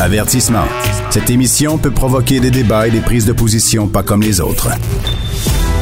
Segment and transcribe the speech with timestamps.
[0.00, 0.64] Avertissement.
[1.10, 4.70] Cette émission peut provoquer des débats et des prises de position pas comme les autres.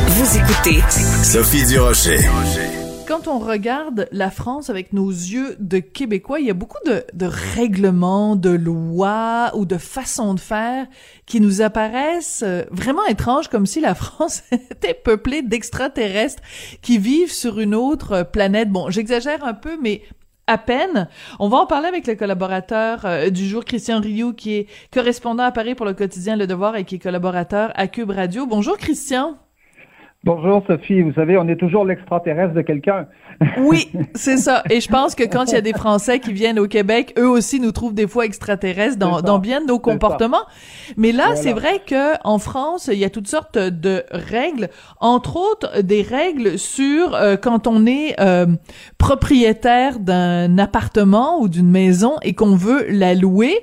[0.08, 0.82] Vous écoutez
[1.22, 2.18] Sophie Durocher.
[3.06, 7.04] Quand on regarde la France avec nos yeux de Québécois, il y a beaucoup de,
[7.14, 10.88] de règlements, de lois ou de façons de faire
[11.24, 16.42] qui nous apparaissent euh, vraiment étranges, comme si la France était peuplée d'extraterrestres
[16.82, 18.68] qui vivent sur une autre planète.
[18.68, 20.02] Bon, j'exagère un peu, mais
[20.48, 21.08] à peine.
[21.38, 25.44] On va en parler avec le collaborateur euh, du jour, Christian Rioux, qui est correspondant
[25.44, 28.46] à Paris pour le quotidien Le Devoir et qui est collaborateur à Cube Radio.
[28.46, 29.38] Bonjour, Christian.
[30.28, 33.06] Bonjour Sophie, vous savez, on est toujours l'extraterrestre de quelqu'un.
[33.56, 34.62] Oui, c'est ça.
[34.68, 37.28] Et je pense que quand il y a des Français qui viennent au Québec, eux
[37.28, 40.44] aussi nous trouvent des fois extraterrestres dans, dans bien de nos comportements.
[40.98, 44.68] Mais là, c'est vrai que en France, il y a toutes sortes de règles,
[45.00, 48.46] entre autres des règles sur euh, quand on est euh,
[48.98, 53.54] propriétaire d'un appartement ou d'une maison et qu'on veut la louer.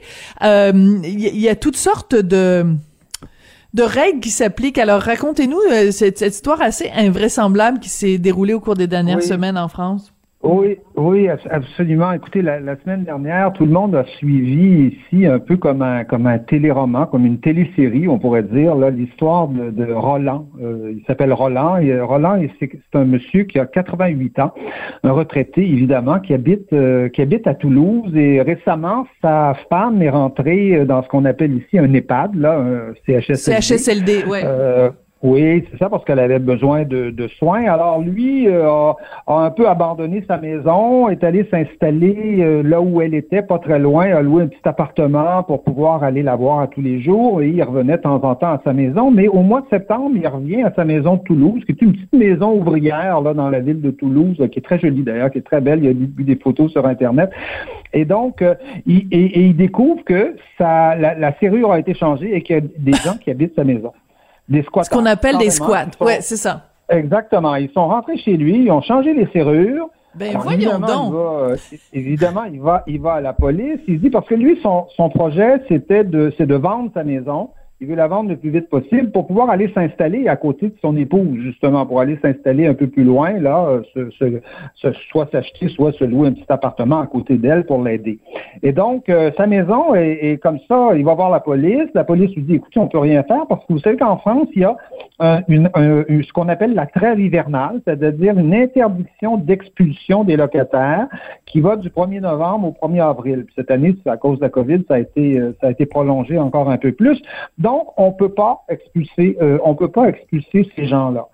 [0.42, 0.72] Euh,
[1.04, 2.66] il y a toutes sortes de
[3.76, 4.78] de règles qui s'appliquent.
[4.78, 9.58] Alors, racontez-nous euh, cette, histoire assez invraisemblable qui s'est déroulée au cours des dernières semaines
[9.58, 10.15] en France.
[10.46, 12.12] Oui, oui, absolument.
[12.12, 16.28] Écoutez, la, semaine dernière, tout le monde a suivi ici un peu comme un comme
[16.28, 20.48] un téléroman, comme une télésérie, on pourrait dire, là, l'histoire de, Roland.
[20.62, 21.78] Euh, il s'appelle Roland.
[21.78, 24.54] Et euh, Roland, c'est un monsieur qui a 88 ans,
[25.04, 28.16] un retraité évidemment, qui habite euh, qui habite à Toulouse.
[28.16, 32.94] Et récemment, sa femme est rentrée dans ce qu'on appelle ici un EHPAD, là, un
[33.08, 33.62] CHSLD.
[33.62, 34.44] CHSLD, ouais.
[35.24, 37.64] Oui, c'est ça, parce qu'elle avait besoin de, soins.
[37.66, 38.96] Alors lui euh, a,
[39.28, 43.80] un peu abandonné sa maison, est allé s'installer euh, là où elle était, pas très
[43.80, 47.42] loin, a loué un petit appartement pour pouvoir aller la voir à tous les jours
[47.42, 49.10] et il revenait de temps en temps à sa maison.
[49.10, 51.94] Mais au mois de septembre, il revient à sa maison de Toulouse, qui est une
[51.94, 55.40] petite maison ouvrière là dans la ville de Toulouse, qui est très jolie d'ailleurs, qui
[55.40, 55.80] est très belle.
[55.84, 57.32] Il a eu des photos sur Internet.
[57.94, 58.54] Et donc, euh,
[58.86, 62.60] il, et, il découvre que ça, la, la serrure a été changée et qu'il y
[62.60, 63.92] a des gens qui habitent sa maison.
[64.48, 64.84] Des squats.
[64.84, 65.88] Ce qu'on appelle des squats.
[66.00, 66.62] Ouais, c'est ça.
[66.90, 67.56] Exactement.
[67.56, 69.90] Ils sont rentrés chez lui, ils ont changé les serrures.
[70.14, 71.14] Ben voyons donc.
[71.14, 71.58] Euh,
[71.92, 73.80] évidemment, il va, il va à la police.
[73.88, 77.50] Il dit parce que lui, son, son projet, c'était de, c'est de vendre sa maison
[77.82, 80.76] il veut la vendre le plus vite possible pour pouvoir aller s'installer à côté de
[80.82, 83.82] son épouse, justement, pour aller s'installer un peu plus loin, là,
[85.12, 88.20] soit s'acheter, soit se louer un petit appartement à côté d'elle pour l'aider.
[88.64, 92.34] Et donc, euh, sa maison est, comme ça, il va voir la police, la police
[92.36, 94.66] lui dit, écoutez, on peut rien faire parce que vous savez qu'en France, il y
[94.66, 94.78] a
[95.48, 101.08] une, ce qu'on appelle la trêve hivernale, c'est-à-dire une interdiction d'expulsion des locataires
[101.46, 103.46] qui va du 1er novembre au 1er avril.
[103.56, 106.38] cette année, à cause de la COVID, ça a été, euh, ça a été prolongé
[106.38, 107.22] encore un peu plus.
[107.66, 111.28] Donc, on peut euh, peut pas expulser ces gens-là.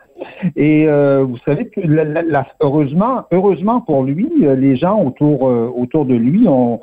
[0.55, 1.81] Et euh, vous savez que
[2.61, 6.79] heureusement, pour lui, euh, les gens autour de lui ont,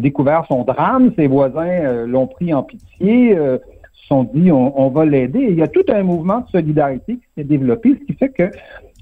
[0.00, 1.12] découvert son drame.
[1.16, 5.46] Ses voisins l'ont pris en pitié, se sont dit on, on va l'aider.
[5.48, 8.50] Il y a tout un mouvement de solidarité qui s'est développé, ce qui fait que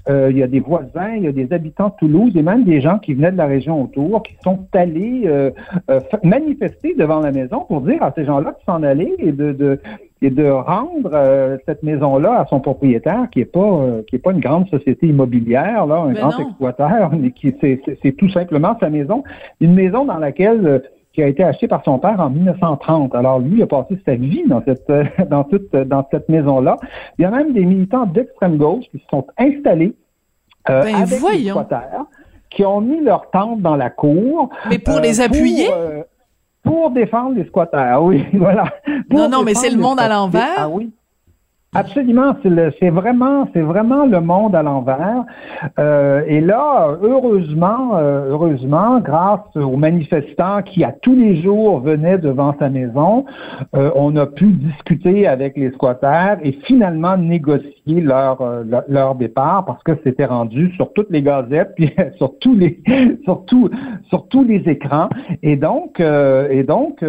[0.09, 2.81] il y a des voisins, il y a des habitants de Toulouse et même des
[2.81, 5.51] gens qui venaient de la région autour qui sont allés euh,
[5.89, 9.51] euh, manifester devant la maison pour dire à ces gens-là de s'en aller et de,
[9.51, 9.79] de
[10.23, 14.39] et de rendre cette maison-là à son propriétaire, qui est pas qui est pas une
[14.39, 19.23] grande société immobilière, là, un grand exploiteur, mais qui c'est tout simplement sa maison,
[19.61, 20.83] une maison dans laquelle
[21.13, 23.13] qui a été acheté par son père en 1930.
[23.15, 24.91] Alors lui il a passé sa vie dans cette
[25.29, 26.77] dans toute dans cette maison-là.
[27.17, 29.95] Il y a même des militants d'extrême gauche qui se sont installés
[30.69, 31.65] euh, ben, avec voyons.
[32.49, 34.49] qui ont mis leur tente dans la cour.
[34.69, 35.69] Mais pour euh, les appuyer?
[35.71, 36.03] Euh,
[36.63, 38.65] pour, défendre les squatters, oui, voilà.
[39.09, 40.55] non, non, mais c'est le monde à l'envers.
[40.57, 40.91] Ah oui.
[41.73, 45.23] Absolument, c'est vraiment, c'est vraiment le monde à l'envers.
[45.79, 52.17] Euh, et là, heureusement, euh, heureusement, grâce aux manifestants qui à tous les jours venaient
[52.17, 53.23] devant sa maison,
[53.73, 58.43] euh, on a pu discuter avec les squatters et finalement négocier leur
[58.89, 62.81] leur, départ parce que c'était rendu sur toutes les gazettes puis sur tous les
[63.23, 63.45] sur
[64.09, 65.07] sur tous les écrans.
[65.41, 66.99] Et donc, et donc,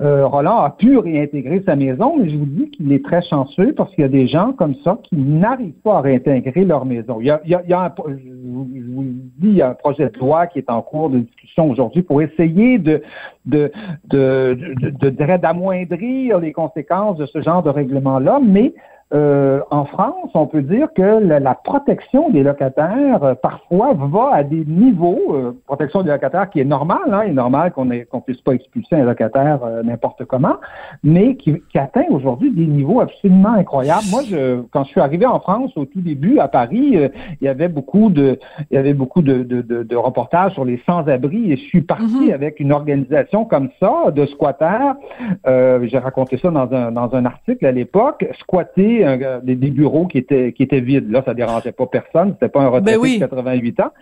[0.00, 3.43] Roland a pu réintégrer sa maison, mais je vous dis qu'il est très chanceux
[3.76, 7.18] parce qu'il y a des gens comme ça qui n'arrivent pas à réintégrer leur maison.
[7.20, 9.04] Il y a, il y a, un, je vous
[9.38, 12.02] dis, il y a un projet de loi qui est en cours de discussion aujourd'hui
[12.02, 13.02] pour essayer de,
[13.46, 13.70] de,
[14.06, 18.74] de, d'amoindrir les conséquences de ce genre de règlement-là, mais
[19.14, 24.42] euh, en France, on peut dire que la, protection des locataires euh, parfois va à
[24.42, 28.40] des niveaux, euh, protection des locataires qui est normale, hein, est normal qu'on qu'on puisse
[28.40, 30.56] pas expulser un locataire n'importe comment,
[31.04, 34.04] mais qui, qui atteint aujourd'hui des niveaux absolument incroyables.
[34.10, 36.98] Moi, je, quand je suis arrivé en France au tout début à Paris,
[37.40, 38.38] il y avait beaucoup de,
[38.70, 42.30] il y avait beaucoup de, de, de, reportages sur les sans-abri et je suis parti
[42.30, 42.34] mm-hmm.
[42.34, 44.94] avec une organisation comme ça de squatters.
[45.46, 49.03] J'ai raconté ça dans un dans un article à l'époque, squatter
[49.42, 51.10] des, bureaux qui étaient, qui étaient vides.
[51.10, 52.32] Là, ça dérangeait pas personne.
[52.34, 53.92] C'était pas un retraité ben de 88 ans.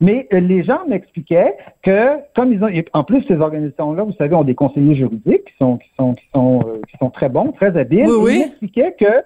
[0.00, 4.34] Mais euh, les gens m'expliquaient que, comme ils ont, en plus ces organisations-là, vous savez,
[4.34, 7.52] ont des conseillers juridiques qui sont, qui sont, qui sont, euh, qui sont très bons,
[7.52, 8.08] très habiles.
[8.08, 9.22] ils m'expliquaient que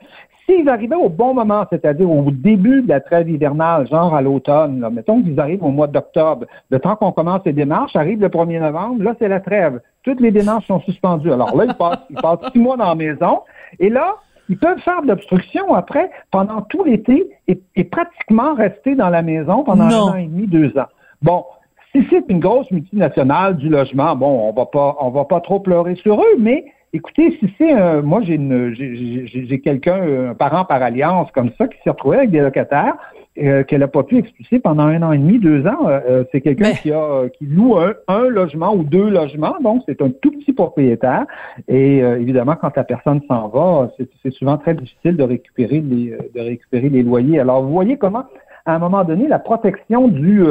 [0.46, 4.86] s'ils arrivaient au bon moment, c'est-à-dire au début de la trêve hivernale, genre à l'automne,
[4.92, 8.60] mettons qu'ils arrivent au mois d'octobre, le temps qu'on commence les démarches, arrive le 1er
[8.60, 9.80] novembre, là, c'est la trêve.
[10.02, 11.32] Toutes les démarches sont suspendues.
[11.32, 13.40] Alors là, ils passent, ils passent six mois dans la maison.
[13.78, 14.16] Et là,
[14.48, 19.64] ils peuvent faire de l'obstruction après pendant tout l'été et, pratiquement rester dans la maison
[19.64, 20.88] pendant un an et demi, deux ans.
[21.22, 21.44] Bon,
[21.92, 25.60] si c'est une grosse multinationale du logement, bon, on va pas, on va pas trop
[25.60, 30.64] pleurer sur eux, mais écoutez, si c'est un, moi j'ai une, j'ai quelqu'un, un parent
[30.64, 32.96] par alliance comme ça qui s'est retrouvé avec des locataires,
[33.36, 35.88] euh, qu'elle n'a pas pu expulser pendant un an et demi, deux ans.
[35.88, 40.00] Euh, euh, c'est quelqu'un qui a qui loue un, logement ou deux logements, donc c'est
[40.02, 41.26] un tout petit propriétaire.
[41.66, 43.90] Et évidemment, quand la personne s'en va,
[44.22, 47.40] c'est souvent très difficile de récupérer les de récupérer les loyers.
[47.40, 48.24] Alors, vous voyez comment,
[48.66, 50.44] à un moment donné, la protection du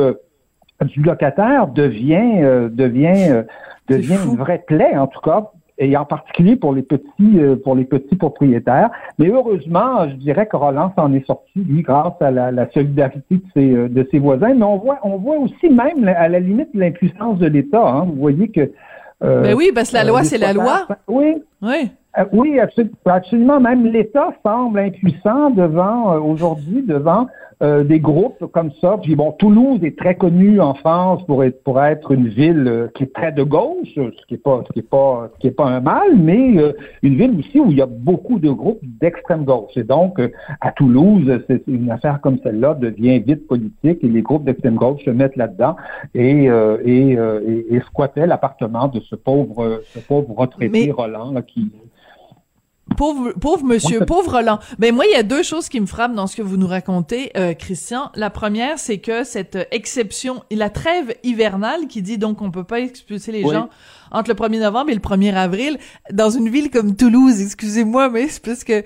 [0.82, 3.46] du locataire devient devient
[3.88, 7.76] devient une vraie plaie, en tout cas, et en particulier pour les petits euh, pour
[7.76, 8.90] les petits propriétaires.
[9.18, 13.42] Mais heureusement, je dirais que Roland s'en est sorti, lui, grâce à la, solidarité de
[13.54, 14.54] ses, euh, de ses voisins.
[14.54, 17.86] Mais on voit on voit aussi même à la limite l'impuissance de l'État.
[17.86, 18.06] Hein.
[18.06, 18.72] Vous voyez que
[19.24, 20.86] euh, ben oui, parce que la loi, c'est la loi.
[21.08, 21.42] Oui.
[21.62, 21.90] Oui.
[22.34, 22.60] oui,
[23.06, 23.60] absolument.
[23.62, 27.28] Même l'État semble impuissant devant aujourd'hui devant
[27.64, 28.98] euh, des groupes comme ça.
[29.02, 32.88] Puis bon, Toulouse est très connu en France pour être pour être une ville euh,
[32.94, 35.48] qui est très de gauche, ce qui est pas ce qui est pas ce qui
[35.48, 36.74] est pas un mal, mais euh,
[37.04, 39.72] une ville aussi où il y a beaucoup de groupes d'extrême gauche.
[39.78, 40.20] Et donc
[40.60, 45.02] à Toulouse, c'est une affaire comme celle-là devient vite politique et les groupes d'extrême gauche
[45.06, 45.78] se mettent là-dedans
[46.14, 46.50] et
[46.86, 47.18] et,
[47.70, 51.72] et, squattaient l'appartement de ce pauvre ce pauvre retraité Roland qui
[52.98, 54.60] Pauvre, pauvre monsieur, pauvre Roland.
[54.78, 56.68] Ben moi, il y a deux choses qui me frappent dans ce que vous nous
[56.68, 58.12] racontez, euh, Christian.
[58.14, 62.82] La première, c'est que cette exception, la trêve hivernale qui dit donc on peut pas
[62.82, 63.70] expulser les gens
[64.12, 65.78] entre le 1er novembre et le 1er avril
[66.12, 67.42] dans une ville comme Toulouse.
[67.42, 68.84] Excusez-moi, mais c'est parce que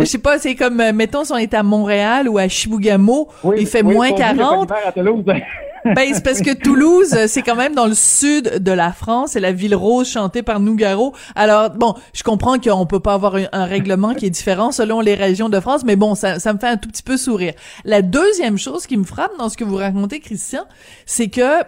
[0.00, 3.28] Je sais pas, c'est comme, euh, mettons, si on est à Montréal ou à Chibougamau,
[3.56, 4.70] il fait moins 40.
[5.84, 9.40] Ben, c'est parce que Toulouse, c'est quand même dans le sud de la France, c'est
[9.40, 11.14] la ville rose chantée par Nougaro.
[11.34, 15.14] Alors, bon, je comprends qu'on peut pas avoir un, règlement qui est différent selon les
[15.14, 17.52] régions de France, mais bon, ça, ça me fait un tout petit peu sourire.
[17.84, 20.64] La deuxième chose qui me frappe dans ce que vous racontez, Christian,
[21.06, 21.62] c'est que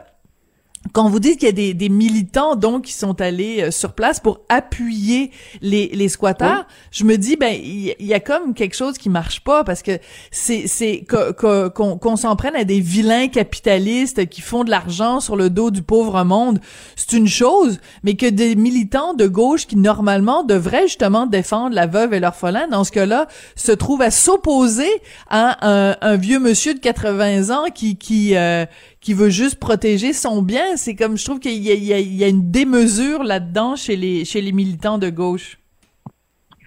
[0.93, 3.93] quand vous dites qu'il y a des, des, militants donc qui sont allés euh, sur
[3.93, 5.31] place pour appuyer
[5.61, 9.41] les, les squatteurs, je me dis ben il y, a comme quelque chose qui marche
[9.41, 9.99] pas parce que
[10.31, 15.51] c'est c'est qu'on s'en prenne à des vilains capitalistes qui font de l'argent sur le
[15.51, 16.61] dos du pauvre monde,
[16.97, 21.87] c'est une chose, mais que des militants de gauche qui normalement devraient justement défendre la
[21.87, 24.91] veuve et l'orphelin dans ce cas-là se trouvent à s'opposer
[25.29, 28.67] à un, un, vieux monsieur de 80 ans qui qui euh,
[29.07, 30.75] qui veut juste protéger son bien.
[30.75, 34.99] C'est comme, je trouve qu'il y, a une démesure là-dedans chez les, chez les militants
[34.99, 35.61] de gauche.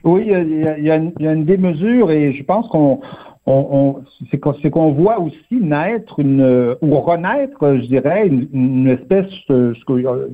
[0.06, 3.02] Oui, il y a une démesure et je pense qu'on
[3.52, 9.74] on, c'est qu'on voit aussi naître une ou renaître, je dirais, une, espèce euh,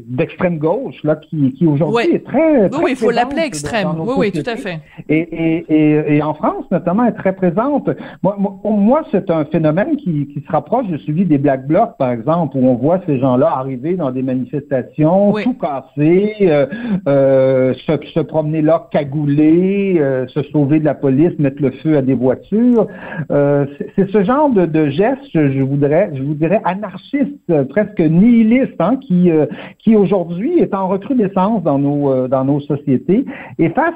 [0.08, 3.90] d'extrême gauche là qui, qui aujourd'hui est très, oui, il faut l'appeler extrême.
[4.00, 4.80] Oui, oui, tout à fait.
[5.10, 7.90] Et, et, et, en France notamment, est très présente.
[8.24, 11.98] Moi, pour moi, c'est un phénomène qui, qui se rapproche de celui des Black Blocs,
[11.98, 16.66] par exemple, où on voit ces gens-là arriver dans des manifestations, tout casser, euh,
[17.08, 21.98] euh, se, se, promener là cagoulés, euh, se sauver de la police, mettre le feu
[21.98, 22.88] à des voitures.
[23.32, 28.76] Euh, c'est ce genre de, de, geste, je voudrais, je vous dirais, anarchiste, presque nihiliste,
[28.80, 29.46] hein, qui, euh,
[29.80, 33.26] qui aujourd'hui est en recrudescence dans nos, euh, dans nos sociétés
[33.60, 33.94] et face,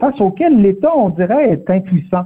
[0.00, 2.24] face auquel l'État, on dirait, est impuissant.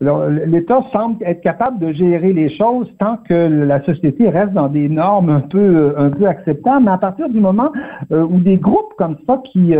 [0.00, 4.88] L'État semble être capable de gérer les choses tant que la société reste dans des
[4.88, 7.70] normes un peu, un peu acceptables, mais à partir du moment
[8.10, 9.74] où des groupes comme ça qui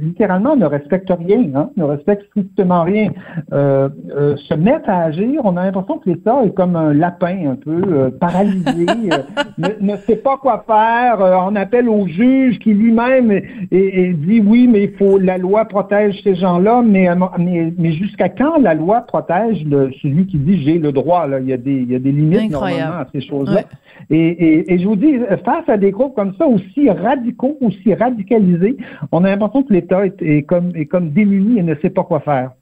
[0.00, 3.10] littéralement ne respectent rien, hein, ne respectent strictement rien,
[3.50, 5.40] se mettent à agir.
[5.44, 9.96] On a l'impression que l'État est comme un lapin un peu euh, paralysé, euh, ne,
[9.96, 11.18] sait pas quoi faire.
[11.46, 13.40] on appelle au juge qui lui-même
[13.70, 18.74] dit oui, mais il faut la loi protège ces gens-là, mais, mais, jusqu'à quand la
[18.74, 21.26] loi protège le, celui qui dit j'ai le droit?
[21.26, 21.40] Là?
[21.40, 23.62] Il, y a des, il y a des limites normalement à ces choses-là.
[24.10, 28.76] Et, et, je vous dis, face à des groupes comme ça, aussi radicaux, aussi radicalisés,
[29.12, 32.04] on a l'impression que l'État est, est, comme, est comme démuni et ne sait pas
[32.04, 32.52] quoi faire.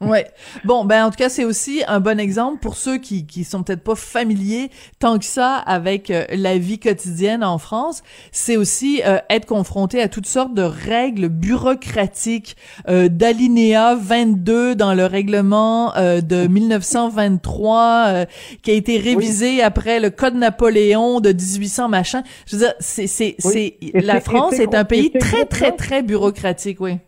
[0.00, 0.30] Ouais.
[0.64, 3.62] Bon, ben en tout cas, c'est aussi un bon exemple pour ceux qui qui sont
[3.62, 8.02] peut-être pas familiers tant que ça avec euh, la vie quotidienne en France.
[8.32, 12.56] C'est aussi euh, être confronté à toutes sortes de règles bureaucratiques,
[12.88, 18.24] euh, d'alinéa 22 dans le règlement euh, de 1923
[18.62, 22.22] qui a été révisé après le Code Napoléon de 1800 machin.
[22.46, 26.80] Je veux dire, c'est c'est c'est la France est un pays très très très bureaucratique,
[26.80, 27.00] oui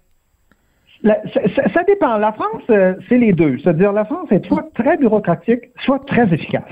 [1.05, 2.19] ça, dépend.
[2.19, 3.59] La France, euh, c'est les deux.
[3.59, 6.65] C'est-à-dire, la France est soit très bureaucratique, soit très efficace.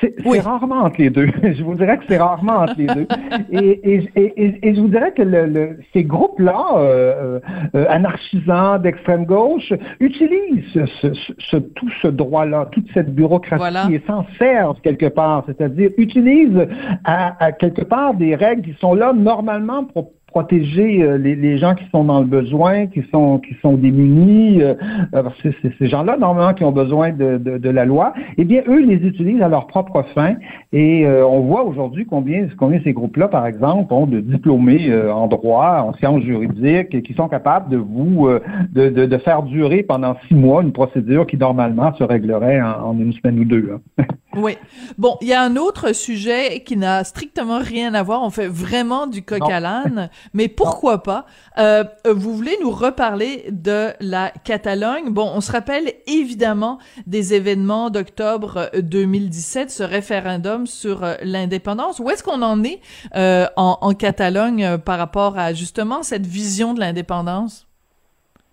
[0.00, 1.26] C'est rarement entre les deux.
[1.42, 3.06] je vous dirais que c'est rarement entre les deux.
[3.50, 7.40] Et, et, et, et, je vous dirais que le, ces groupes-là, euh,
[7.74, 14.24] euh, anarchisants d'extrême gauche, utilisent ce, ce, tout ce droit-là, toute cette bureaucratie et s'en
[14.38, 15.44] servent quelque part.
[15.46, 16.68] C'est-à-dire utilisent
[17.04, 21.58] à, à, quelque part des règles qui sont là normalement pour protéger euh, les, les,
[21.58, 24.74] gens qui sont dans le besoin, qui sont qui sont démunis, euh,
[25.10, 28.12] parce que c'est ces gens-là normalement qui ont besoin de, de, de, la loi.
[28.36, 30.36] Eh bien, eux les utilisent à leur propre fin.
[30.72, 35.26] Et euh, on voit aujourd'hui combien combien ces groupes-là, par exemple, ont de diplômés en
[35.26, 38.28] droit, en sciences juridiques, et qui sont capables de vous
[38.72, 42.96] de, de, de, faire durer pendant six mois une procédure qui normalement se réglerait en
[42.96, 43.78] une semaine ou deux.
[44.38, 44.56] Oui.
[44.96, 48.22] Bon, il y a un autre sujet qui n'a strictement rien à voir.
[48.22, 51.26] On fait vraiment du coq à l'âne, mais pourquoi pas?
[51.58, 55.10] Euh, Vous voulez nous reparler de la Catalogne?
[55.10, 61.98] Bon, on se rappelle évidemment des événements d'octobre 2017, ce référendum sur euh, l'indépendance.
[61.98, 62.80] Où est-ce qu'on en est
[63.16, 67.67] euh, en, en Catalogne euh, par rapport à justement cette vision de l'indépendance?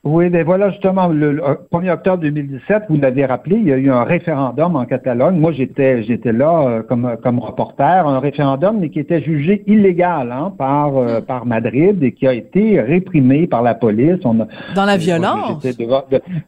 [0.06, 1.42] Oui, ben voilà justement le,
[1.74, 5.40] 1er octobre 2017, vous l'avez rappelé, il y a eu un référendum en Catalogne.
[5.40, 10.32] Moi, j'étais j'étais là euh, comme comme reporter, un référendum mais qui était jugé illégal
[10.32, 11.26] hein, par euh, hmm.
[11.26, 14.20] par Madrid et qui a été réprimé par la police.
[14.26, 15.66] On a, Dans la violence?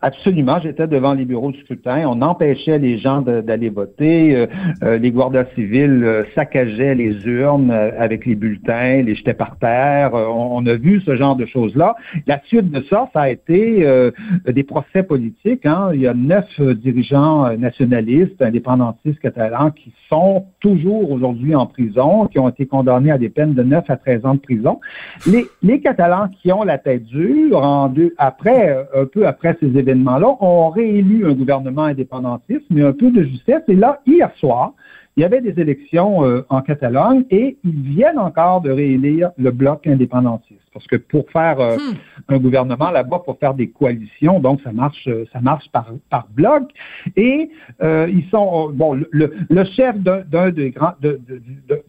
[0.03, 2.03] absolument, j'étais devant les bureaux de scrutin.
[2.05, 4.47] On empêchait les gens d'aller voter.
[4.83, 10.11] Euh, les guardas civils saccageaient les urnes avec les bulletins, les jetaient par terre.
[10.13, 11.95] On, on, a vu ce genre de choses là.
[12.27, 14.11] La suite de ça, ça a été euh,
[14.45, 15.65] des procès politiques.
[15.65, 15.91] Hein.
[15.93, 21.65] Il y a neuf euh, dirigeants euh, nationalistes, indépendantistes catalans qui sont toujours aujourd'hui en
[21.65, 24.79] prison, qui ont été condamnés à des peines de 9 à 13 ans de prison.
[25.25, 31.25] Les, Catalans qui ont la tête dure, après, un peu après ces événements-là, ont réélu
[31.25, 33.61] un gouvernement indépendantiste, mais un peu de justesse.
[33.67, 34.73] Et là, hier soir,
[35.17, 36.19] il y avait des élections
[36.49, 40.61] en Catalogne et ils viennent encore de réélire le bloc indépendantiste.
[40.77, 42.35] Parce que pour faire euh, hmm.
[42.35, 46.27] un gouvernement là-bas, pour faire des coalitions, donc ça marche, euh, ça marche par, par
[46.29, 46.69] bloc.
[47.15, 47.49] Et
[47.81, 50.93] euh, ils sont bon, le, le chef d'un des grands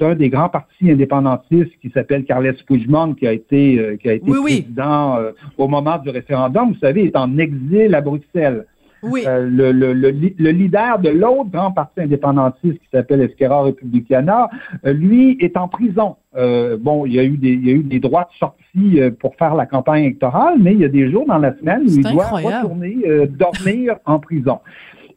[0.01, 4.31] d'un des grands partis indépendantistes qui s'appelle Carles Puigdemont, qui a été qui a été
[4.31, 5.19] président
[5.59, 8.65] au moment du référendum, vous savez, est en exil à Bruxelles.
[9.03, 9.25] Oui.
[9.27, 14.51] Euh, le, le, le, le, leader de l'autre grand parti indépendantiste qui s'appelle Esquerra Republicana,
[14.85, 16.17] euh, lui est en prison.
[16.37, 19.01] Euh, bon, il y a eu des, il y a eu des droits de sortie
[19.01, 21.83] euh, pour faire la campagne électorale, mais il y a des jours dans la semaine
[21.83, 22.97] où il doit retourner
[23.29, 24.59] dormir en prison.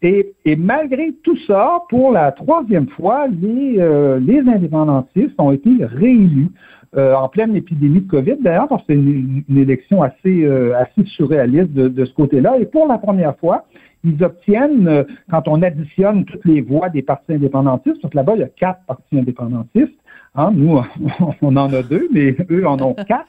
[0.04, 3.74] Et, et, malgré tout ça, pour la troisième fois, les,
[4.20, 6.50] les indépendantistes ont été réélus.
[6.98, 11.08] Euh, en pleine épidémie de COVID, d'ailleurs, parce que c'est une, élection assez, euh, assez
[11.16, 12.58] surréaliste de, de ce côté-là.
[12.60, 13.64] Et pour la première fois,
[14.04, 18.34] ils obtiennent, euh, quand on additionne toutes les voix des partis indépendantistes, parce que là-bas,
[18.36, 19.96] il y a quatre partis indépendantistes.
[20.36, 20.82] Hein, nous,
[21.42, 23.26] on en a deux, mais eux en ont quatre.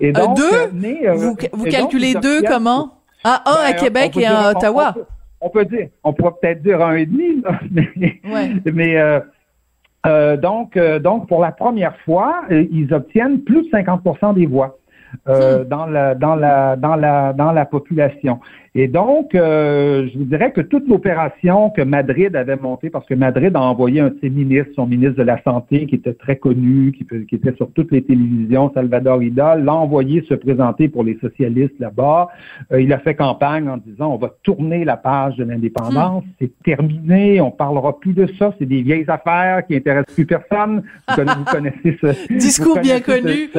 [0.00, 1.12] Et donc, deux?
[1.14, 2.94] vous, vous calculez deux comment?
[3.24, 4.94] Ah, un à ben, Québec et un à Ottawa.
[5.42, 8.52] On peut, dire, on pourrait peut-être dire un et demi, mais, ouais.
[8.72, 9.20] mais
[10.06, 14.46] euh, donc, euh, donc, pour la première fois, euh, ils obtiennent plus de 50% des
[14.46, 14.78] voix.
[15.26, 15.64] Hmm.
[15.68, 18.40] dans la dans la dans la dans la population.
[18.74, 23.12] Et donc, euh, je vous dirais que toute l'opération que Madrid avait montée, parce que
[23.12, 26.36] Madrid a envoyé un de ses ministres, son ministre de la Santé, qui était très
[26.36, 31.04] connu, qui, qui était sur toutes les télévisions, Salvador Ida, l'a envoyé se présenter pour
[31.04, 32.28] les socialistes là-bas.
[32.72, 36.30] Euh, il a fait campagne en disant, on va tourner la page de l'indépendance, hmm.
[36.40, 40.82] c'est terminé, on parlera plus de ça, c'est des vieilles affaires qui intéressent plus personne.
[41.08, 43.50] Vous connaissez, ce discours bien connu.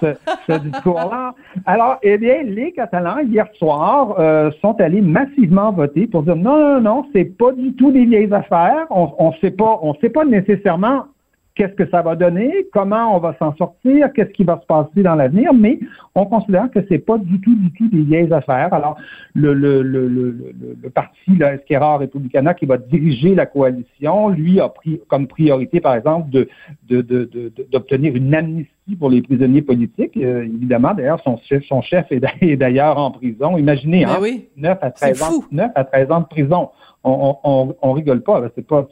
[0.00, 1.34] Ce, discours-là.
[1.66, 6.58] Alors, eh bien, les Catalans, hier soir, euh, sont allés massivement voter pour dire non,
[6.58, 8.86] non, non, c'est pas du tout des vieilles affaires.
[8.90, 11.06] On, on sait pas, on sait pas nécessairement
[11.56, 15.02] qu'est-ce que ça va donner, comment on va s'en sortir, qu'est-ce qui va se passer
[15.02, 15.80] dans l'avenir, mais
[16.14, 18.72] on considère que c'est pas du tout, du tout des vieilles affaires.
[18.72, 18.96] Alors,
[19.34, 20.34] le, le, le, le,
[20.82, 25.80] le parti, là, Esquerra Republicana, qui va diriger la coalition, lui a pris comme priorité,
[25.80, 26.46] par exemple, de,
[27.72, 30.16] d'obtenir de, de, une amnistie pour les prisonniers politiques.
[30.16, 32.20] Euh, évidemment, d'ailleurs, son chef, son chef est
[32.56, 33.56] d'ailleurs en prison.
[33.56, 36.68] Imaginez, ben hein, 9 à 13 ans, 9 à 13 ans de prison
[37.06, 38.86] on, on, on rigole pas, c'est pas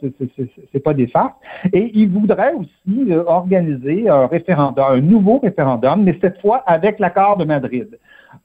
[0.71, 1.33] c'est pas des farces.
[1.73, 6.99] Et il voudrait aussi euh, organiser un référendum, un nouveau référendum, mais cette fois avec
[6.99, 7.89] l'accord de Madrid.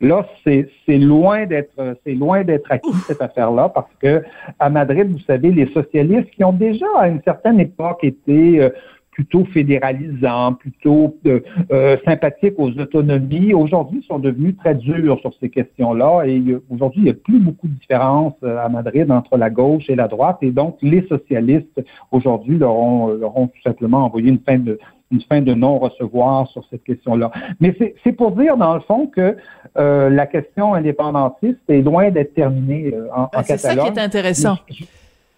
[0.01, 4.23] Là, c'est loin d'être c'est loin d'être acquis cette affaire-là parce que
[4.59, 8.71] à Madrid, vous savez, les socialistes qui ont déjà à une certaine époque été euh,
[9.21, 11.41] plutôt fédéralisants, plutôt euh,
[11.73, 16.23] euh, sympathiques aux autonomies, aujourd'hui sont devenus très durs sur ces questions-là.
[16.27, 19.85] Et aujourd'hui, il n'y a plus beaucoup de différence euh, à Madrid entre la gauche
[19.91, 20.39] et la droite.
[20.41, 24.79] Et donc, les socialistes, aujourd'hui, leur ont, leur ont tout simplement envoyé une fin de
[25.13, 27.33] une fin de non-recevoir sur cette question-là.
[27.59, 29.37] Mais c'est pour dire, dans le fond, que
[29.77, 34.57] euh, la question indépendantiste est loin d'être terminée en, ben, C'est ça qui est intéressant.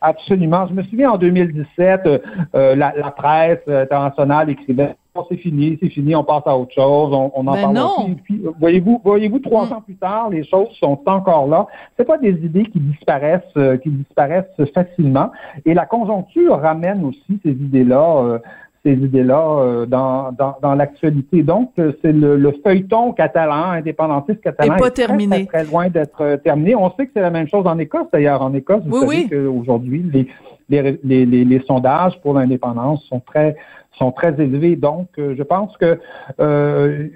[0.02, 0.66] Absolument.
[0.66, 2.18] Je me souviens en 2017, euh,
[2.54, 4.96] euh, la, la, presse internationale écrivait
[5.28, 8.16] c'est fini, c'est fini, on passe à autre chose, on, on en ben parle non.
[8.24, 9.72] Puis, voyez-vous, voyez-vous, trois mm.
[9.74, 11.66] ans plus tard, les choses sont encore là.
[11.96, 15.30] C'est pas des idées qui disparaissent, euh, qui disparaissent facilement.
[15.66, 18.40] Et la conjoncture ramène aussi ces idées-là
[18.84, 21.42] ces idées-là euh, dans, dans, dans l'actualité.
[21.42, 25.46] Donc, euh, c'est le, le, feuilleton catalan, indépendantiste catalan, est, pas terminé.
[25.46, 26.74] Très, très, loin d'être euh, terminé.
[26.74, 28.42] On sait que c'est la même chose en Écosse, d'ailleurs.
[28.42, 30.28] En Écosse, vous savez qu'aujourd'hui, les,
[30.68, 33.56] les, les, les, les sondages pour l'indépendance sont très
[33.98, 34.74] sont très élevés.
[34.74, 36.00] Donc, je pense que
[36.40, 37.08] euh,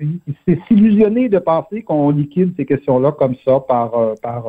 [0.46, 3.92] c'est s'illusionner de penser qu'on liquide ces questions-là comme ça par
[4.22, 4.46] par,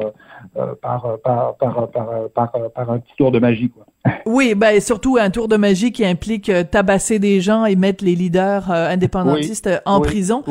[0.81, 1.87] par, par, par,
[2.33, 3.69] par, par, un petit tour de magie.
[3.69, 3.85] Quoi.
[4.25, 8.03] Oui, ben surtout un tour de magie qui implique euh, tabasser des gens et mettre
[8.03, 10.43] les leaders euh, indépendantistes euh, en prison.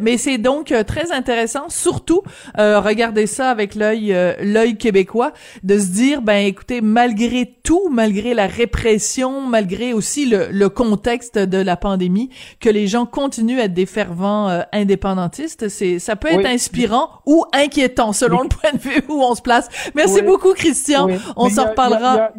[0.00, 2.22] mais c'est donc très intéressant, surtout
[2.56, 8.46] regarder ça avec l'œil l'œil québécois, de se dire ben écoutez, malgré tout, malgré la
[8.46, 13.74] répression, malgré aussi le, le contexte de la pandémie, que les gens continuent à être
[13.74, 19.02] des fervents indépendantistes, c'est ça peut être inspirant ou inquiétant selon le point de vue
[19.08, 19.68] où on se place.
[19.94, 21.08] Merci beaucoup Christian.
[21.36, 22.30] On s'en reparlera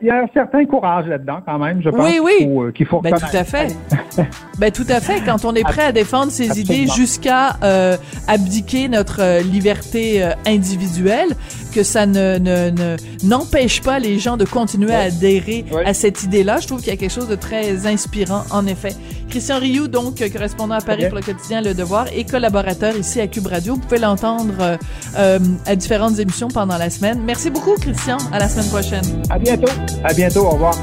[0.00, 2.00] il y a un certain courage là-dedans, quand même, je pense.
[2.00, 2.72] Oui, oui.
[2.74, 3.74] Qu'il faut, ben, tout à fait.
[4.58, 5.22] ben, tout à fait.
[5.24, 7.96] Quand on est prêt à défendre ses idées jusqu'à euh,
[8.28, 11.30] abdiquer notre euh, liberté euh, individuelle,
[11.76, 16.58] que ça ne, ne, n'empêche pas les gens de continuer à adhérer à cette idée-là.
[16.58, 18.94] Je trouve qu'il y a quelque chose de très inspirant, en effet.
[19.28, 23.26] Christian Rioux, donc, correspondant à Paris pour le quotidien Le Devoir et collaborateur ici à
[23.26, 23.74] Cube Radio.
[23.74, 24.78] Vous pouvez l'entendre
[25.14, 27.20] à différentes émissions pendant la semaine.
[27.26, 28.16] Merci beaucoup, Christian.
[28.32, 29.04] À la semaine prochaine.
[29.28, 29.70] À bientôt.
[30.02, 30.46] À bientôt.
[30.46, 30.74] Au revoir.